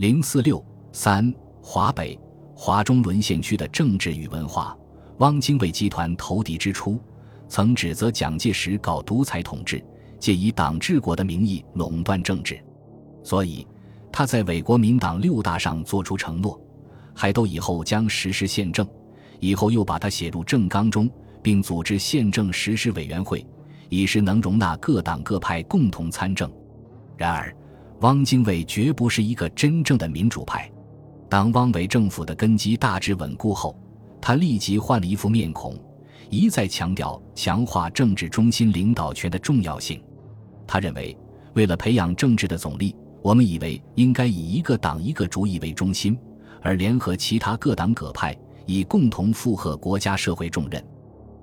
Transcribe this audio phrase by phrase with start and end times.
[0.00, 1.30] 零四六三
[1.60, 2.18] 华北、
[2.54, 4.74] 华中沦陷区的政治与文化。
[5.18, 6.98] 汪精卫集团投敌之初，
[7.48, 9.84] 曾指责蒋介石搞独裁统治，
[10.18, 12.58] 借以党治国的名义垄断政治，
[13.22, 13.66] 所以
[14.10, 16.58] 他在伪国民党六大上作出承诺，
[17.14, 18.88] 还都以后将实施宪政，
[19.38, 21.10] 以后又把它写入政纲中，
[21.42, 23.46] 并组织宪政实施委员会，
[23.90, 26.50] 以使能容纳各党各派共同参政。
[27.18, 27.54] 然而，
[28.00, 30.70] 汪精卫绝不是一个真正的民主派。
[31.28, 33.78] 当汪伪政府的根基大致稳固后，
[34.20, 35.78] 他立即换了一副面孔，
[36.30, 40.02] 一再强调强化政治中心领导权的重要性。
[40.66, 41.16] 他认为，
[41.54, 46.18] 为了培养政治的总力，我们以为应该以一个党一个主义为中心，
[46.62, 50.82] 而联合其他各党各派，以共同负荷国家社会重任。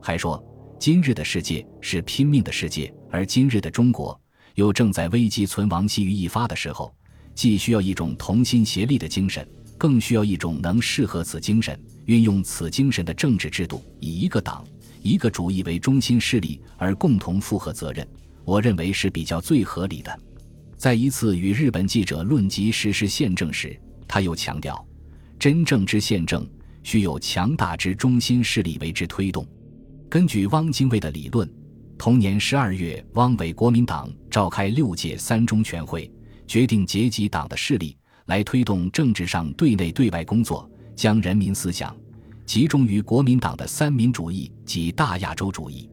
[0.00, 0.42] 还说，
[0.78, 4.18] 今日的世界是拼命的世界，而今日的中国
[4.54, 6.94] 又正在危机存亡、机于一发的时候，
[7.34, 9.46] 既需要一种同心协力的精神，
[9.76, 11.78] 更需要一种能适合此精神。
[12.06, 14.62] 运用此精神的政治制度，以一个党、
[15.00, 18.06] 一个主义为中心势力而共同负荷责任，
[18.44, 20.20] 我认为是比较最合理的。
[20.76, 23.74] 在一次与日本记者论及实施宪政时，
[24.06, 24.86] 他又强调，
[25.38, 26.46] 真正之宪政
[26.82, 29.46] 需有强大之中心势力为之推动。
[30.10, 31.50] 根据汪精卫的理论，
[31.96, 36.10] 同年十二月，汪伪国民党召开六届三中全会，
[36.44, 37.96] 决定结集党的势力
[38.26, 40.68] 来推动政治上对内对外工作。
[40.96, 41.96] 将人民思想
[42.44, 45.88] 集中于国民党的三民主义及大亚洲主义，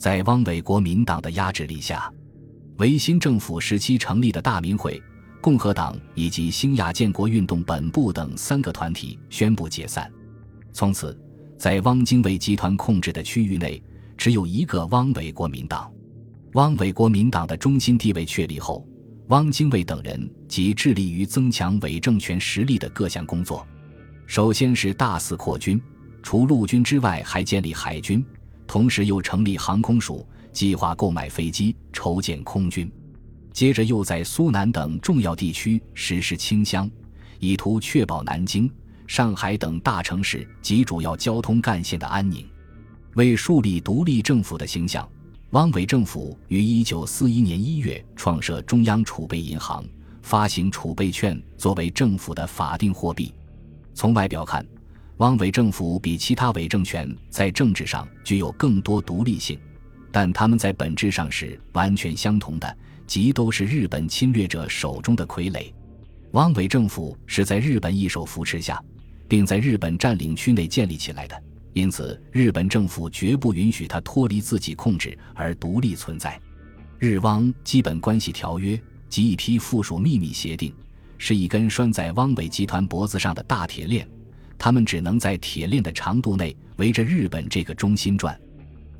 [0.00, 2.12] 在汪伪国民党的压制力下，
[2.78, 5.00] 维新政府时期成立的大民会、
[5.40, 10.12] 共和党以及新亚建国运动本部等三个团体宣布解散。
[10.72, 11.16] 从此，
[11.56, 13.80] 在汪精卫集团控制的区域内，
[14.16, 15.88] 只有一个汪伪国民党。
[16.56, 18.82] 汪伪国民党的中心地位确立后，
[19.26, 23.66] 汪精卫等人即致力于增强伪政权实力的各项工作。
[24.26, 25.78] 首先是大肆扩军，
[26.22, 28.24] 除陆军之外，还建立海军，
[28.66, 32.90] 同时又成立航空署，计划购买飞机，筹建空军。
[33.52, 36.90] 接着又在苏南等重要地区实施清乡，
[37.38, 38.70] 以图确保南京、
[39.06, 42.48] 上海等大城市及主要交通干线的安宁。
[43.12, 45.06] 为树立独立政府的形象，
[45.56, 49.82] 汪伪政府于1941年1月创设中央储备银行，
[50.20, 53.32] 发行储备券作为政府的法定货币。
[53.94, 54.66] 从外表看，
[55.16, 59.58] 汪伪政府比其他伪政权在政治上具有更多独立性，
[60.12, 65.72] 但他们在本质上是完全相同的，即都是日本侵略者手中的傀儡。
[66.32, 68.78] 汪伪政府是在日本一手扶持下，
[69.26, 71.42] 并在日本占领区内建立起来的，
[71.76, 76.40] 因此日本政府绝不允许它脱离自己控制而独立存在。
[76.98, 80.72] 日汪基本关系条约及一批附属秘密协定。
[81.18, 84.08] 是一根拴在汪伪集团脖子上的大铁链，
[84.56, 88.38] 他们只能在铁链的长度内围着日本这个中心转。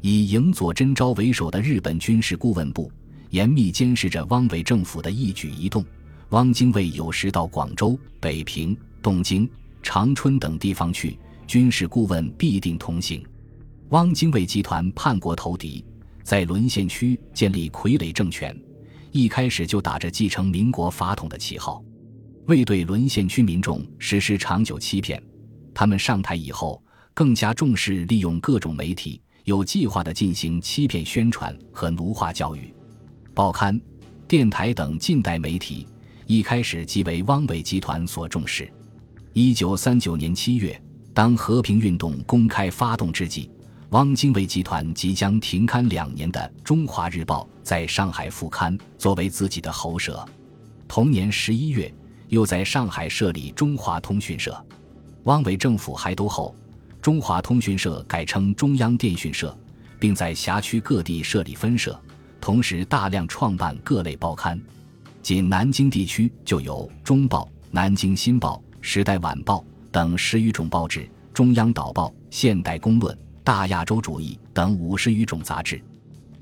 [0.03, 2.93] 以营佐真昭为首的日本军事顾问部
[3.31, 5.83] 严密监视着汪伪政府的一举一动。
[6.31, 9.49] 汪精卫有时到广州、北平、东京、
[9.83, 13.25] 长春等地方去，军事顾问必定同行。
[13.91, 15.85] 汪精卫集团叛国投敌，
[16.23, 18.57] 在沦陷区建立傀儡政权，
[19.13, 21.83] 一开始就打着继承民国法统的旗号。
[22.47, 25.23] 为对沦陷区民众实施长久欺骗，
[25.73, 26.83] 他们上台以后
[27.15, 32.73] 更加重视利用各种媒体，有计划地进行欺骗宣传和奴化教育。
[33.35, 33.81] 报刊、
[34.27, 35.87] 电台等近代媒体
[36.27, 38.69] 一开始即为汪伪集团所重视。
[39.33, 40.81] 一九三九年七月，
[41.17, 43.51] 当和平运动公开发动之际，
[43.89, 50.23] 汪精卫集团即将停刊两年的《中华日报》在上海复刊，作为自己的喉舌。
[50.87, 51.91] 同年十一月。
[52.29, 54.53] 又在上海设立中华通讯社，
[55.23, 56.53] 汪伪政府还都后，
[57.01, 59.57] 中华通讯社改称中央电讯社，
[60.01, 61.99] 并在辖区各地设立分社，
[62.41, 64.61] 同时大量创办各类报刊。
[65.23, 69.59] 仅南京地区就有《中报》《南京新报》《时代晚报》
[69.97, 71.01] 等十余种报纸，
[71.33, 75.83] 《中央导报》《现代公论》《大亚洲主义》等五十余种杂志。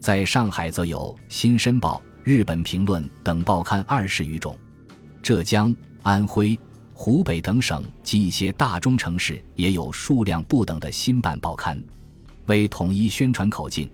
[0.01, 4.59] 在上海则有《新申报》《日本评论》等报刊二十余种。
[5.23, 5.73] 浙江、
[6.03, 6.59] 安徽、
[6.93, 11.81] 湖北等省及一些大中城市也有数量不等的新办报刊。
[12.47, 13.89] 为统一宣传口径，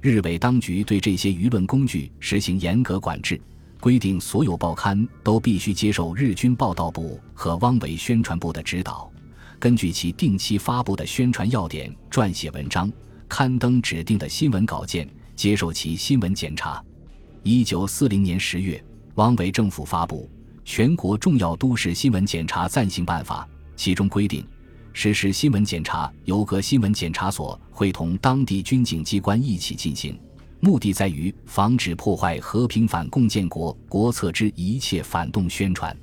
[0.00, 3.40] 日伪当局对这些舆论工具实行严格管制，
[3.84, 9.12] 规定所有报刊都必须接受日军报道部和汪伪宣传部的指导，
[9.58, 12.90] 根据其定期发布的宣传要点撰写文章，
[13.28, 16.82] 刊登指定的新闻稿件，接受其新闻检查。
[17.42, 18.82] 一九四零年十月，
[19.16, 20.30] 汪伪政府发布。
[20.64, 23.46] 全国重要都市新闻检查暂行办法》，
[23.76, 24.42] 其中规定，
[24.94, 30.18] 实施新闻检查由各新闻检查所会同当地军警机关一起进行，
[30.64, 35.94] 目的在于防止破坏和平反共建国国策之一切反动宣传。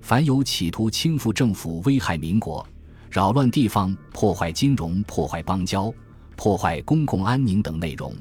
[0.00, 2.66] 凡有企图倾覆政府、危害民国、
[3.08, 5.94] 扰乱地方、破坏金融、破坏邦交、
[6.34, 8.12] 破坏公共安宁等内容。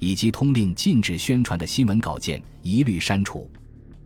[0.00, 3.48] 以及通令禁止宣传的新闻稿件一律删除，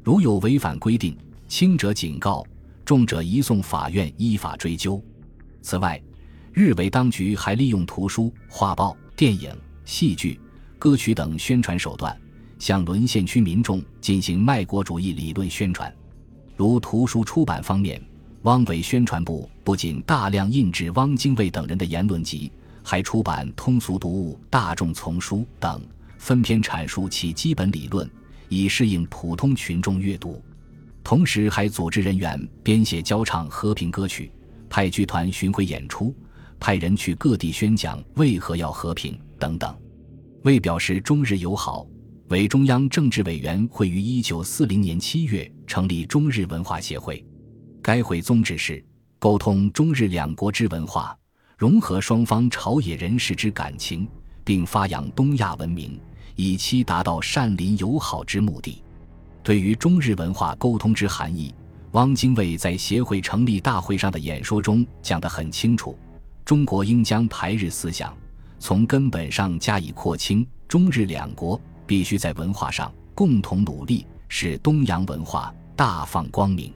[0.05, 1.17] 如有违反规定，
[1.49, 2.47] 轻者警告，
[2.85, 5.03] 重者移送法院依法追究。
[5.61, 6.01] 此外，
[6.53, 9.51] 日伪当局还利用图书、画报、电影、
[9.85, 10.39] 戏剧、
[10.79, 12.17] 歌曲等宣传手段，
[12.59, 15.93] 向沦陷区民众进行卖国主义理论宣传。
[16.57, 18.01] 如图书出版方面，
[18.43, 22.51] 汪伪宣传部不仅大量印制汪精卫等人的言论集。
[22.81, 25.83] 还出版通俗读物、大众丛书等，
[26.17, 28.09] 分篇阐述其基本理论，
[28.49, 30.43] 以适应普通群众阅读。
[31.05, 34.33] 同时，还组织人员编写教唱和平歌曲，
[34.71, 36.15] 派剧团巡回演出，
[36.59, 39.77] 派人去各地宣讲为何要和平等等。
[40.49, 41.87] 为表示中日友好，
[42.29, 47.23] 委中央政治委员会于一九四零年七月成立中日文化协会。
[47.83, 48.83] 该会宗旨是
[49.19, 51.15] 沟通中日两国之文化。
[51.59, 54.09] 融合双方朝野人士之感情，
[54.43, 56.01] 并发扬东亚文明，
[56.35, 58.83] 以期达到善邻友好之目的。
[59.43, 61.55] 对于中日文化沟通之含义，
[61.91, 65.95] 汪精卫在协会成立大会上的演说中讲得很清楚：
[66.43, 68.17] 中国应将排日思想
[68.59, 76.73] 从根本上加以廓清，中日两国必须在文化上共同努力，使东洋文化大放光明。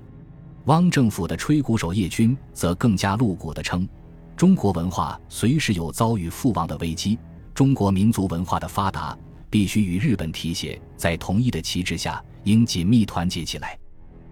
[0.67, 3.89] 汪政府的吹鼓手叶军则更加露骨地称。
[4.37, 7.19] 中国文化随时有遭遇覆亡的危机。
[7.55, 9.17] 中国民族文化的发达，
[9.51, 13.79] 必须与日本提携，在同一的旗帜下，应紧密团结起来。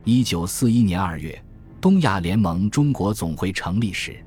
[0.04, 1.40] 一九四一年二月，
[1.80, 4.24] 东亚联盟中国总会成立时，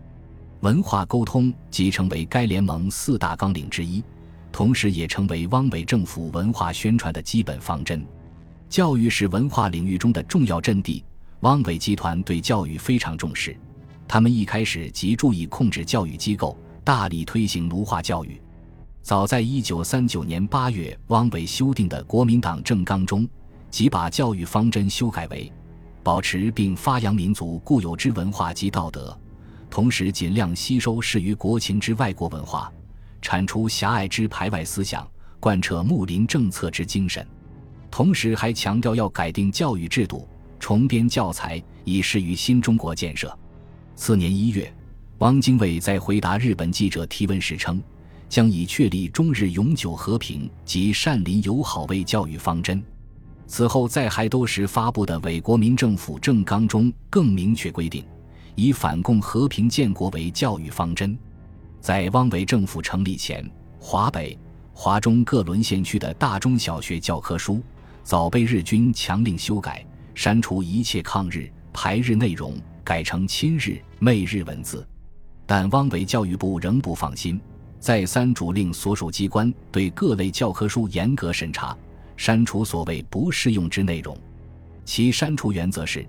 [0.64, 4.02] 文化沟通即成为该联盟四大纲领之一，
[4.50, 8.08] 同时也成为汪伪政府文化宣传的基本方针。
[8.70, 11.04] 教育是文化领域中的重要阵地，
[11.42, 13.54] 汪伪集团对教育非常重视。
[14.08, 18.42] 他们一开始即注意控制教育机构，大力推行奴化教育。
[19.02, 23.28] 早在一九三九年八月，汪伪修订的国民党政纲中，
[23.70, 25.52] 即把教育方针修改为
[26.02, 29.18] 保持并发扬民族固有之文化及道德，
[29.74, 32.72] 同时尽量吸收适于国情之外国文化，
[33.24, 35.04] 铲除狭隘之排外思想，
[35.40, 37.26] 贯彻睦邻政策之精神。
[37.90, 40.30] 同时还强调要改定教育制度，
[40.60, 43.36] 重编教材，以适于新中国建设。
[43.96, 44.72] 次年一月，
[45.18, 47.82] 汪精卫在回答日本记者提问时称，
[48.30, 52.80] 将以确立中日永久和平及善邻友好为教育方针。
[53.48, 58.06] 此后在海斗时发布的伪国民政府政纲中更明确规定，
[58.56, 61.18] 以反共和平建国为教育方针。
[61.80, 64.38] 在汪伪政府成立前，华北、
[64.74, 67.62] 华中各沦陷区的大中小学教科书
[68.04, 69.86] 早被日军强令修改，
[70.16, 72.56] 删除一切抗日、排日内容。
[72.86, 74.86] 改成亲日、媚日文字，
[75.46, 77.40] 但汪伪教育部仍不放心，
[77.80, 81.74] 再三主令所属机关对各类教科书严格审查，
[82.18, 84.18] 删除所谓不适用之内容。
[84.84, 86.06] 其删除原则是：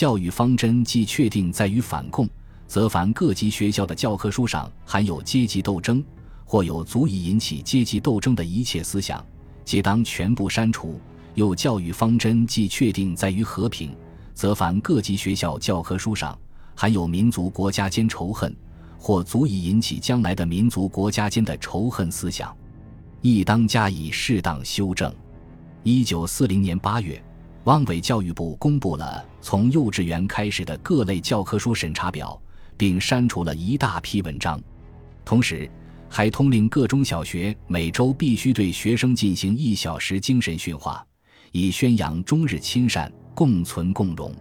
[0.00, 2.26] 教育方针既确定在于反共，
[2.66, 6.02] 则凡各级学校的教科书上含有阶级斗争
[6.42, 9.22] 或有足以引起阶级斗争的一切思想，
[9.62, 10.98] 皆当全部删除。
[11.34, 13.94] 又教育方针既确定在于和平。
[14.32, 16.34] 则凡各级学校教科书上
[16.74, 18.56] 含有民族国家间仇恨，
[18.96, 22.56] 或足以引起将来的民族国家间的仇恨思想，
[23.20, 25.14] 亦当加以适当修正。
[25.82, 27.22] 一九四零年八月，
[27.64, 32.40] 汪伪教育部公布了从幼稚园开始的各类教科书审查表，
[32.76, 34.60] 并删除了一大批文章，
[35.24, 35.70] 同时
[36.08, 41.06] 还通令各中小学每周必须对学生进行一小时精神训话，
[41.52, 43.10] 以宣扬中日亲善。
[43.32, 44.34] 共存共荣，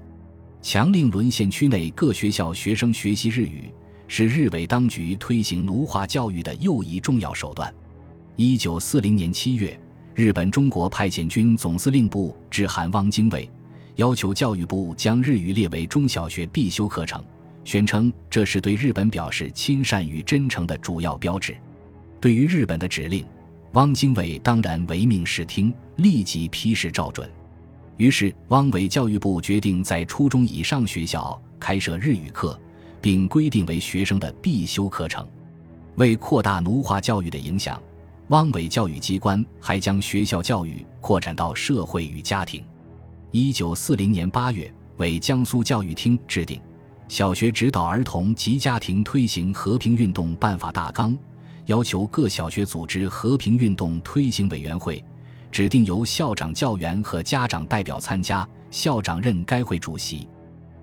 [0.61, 3.71] 强令沦陷区内各学校学生学习日语，
[4.09, 7.73] 是日伪当局推行奴化教育的又一重要手段。
[8.35, 9.79] 一九四零年七月，
[10.15, 13.49] 日本中国派遣军总司令部致函汪精卫，
[13.95, 17.23] 要求教育部将日语列为中小学必修课程，
[17.63, 21.55] 宣称这是对日本表示亲善与真诚的主要标志。
[22.19, 23.25] 对于日本的指令，
[23.73, 27.29] 汪精卫当然唯命是听，立即批示照准。
[27.95, 32.59] 于是，汪伪教育部决定在初中以上学校开设日语课，
[33.01, 35.25] 并规定为学生的必修课程。
[35.95, 37.81] 为扩大奴化教育的影响，
[38.29, 42.63] 汪伪教育机关还将学校教育扩展到社会与家庭。
[43.31, 46.57] 一九四零年八月，为江苏教育厅制定
[47.07, 51.11] 《小学指导儿童及家庭推行和平运动办法大纲》，
[51.65, 55.03] 要求各小学组织和平运动推行委员会，
[55.51, 60.27] 指定由校长、教员和家长代表参加，校长任该会主席。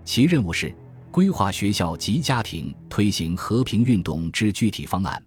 [0.05, 0.75] 其任务是
[1.13, 5.23] 规划学校及家庭推行和平运动之具体方案，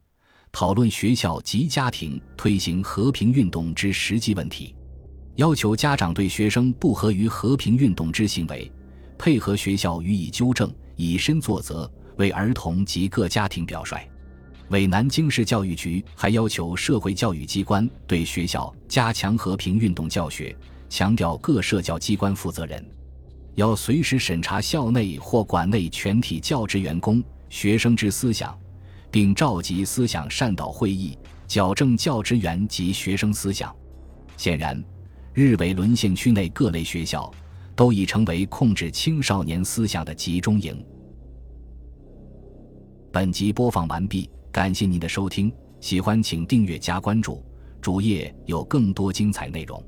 [0.52, 4.76] 讨论学校及家庭推行和平运动之实际问题。
[5.36, 8.70] 要求家长对学生不合于和平运动之行为，
[9.18, 14.06] 配合学校予以纠正，以身作则，为儿童及各家庭表率。
[14.70, 20.56] 为南京市教育局还要求社会教育机关对学校加强和平运动教学，
[20.90, 22.86] 强调各社教机关负责人
[23.56, 28.56] 要随时审查校内或馆内全体教职员工、学生之思想，
[29.12, 33.76] 并召集思想善导会议，矫正教职员及学生思想。
[34.38, 34.84] 显然。
[35.32, 37.32] 日伪沦陷区内各类学校，
[37.74, 40.84] 都已成为控制青少年思想的集中营。
[43.10, 47.42] 本集播放完毕，感谢您的收听，喜欢请订阅加关注，
[47.80, 49.82] 主页有更多精彩内容。